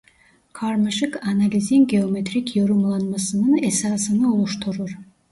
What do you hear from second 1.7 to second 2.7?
geometrik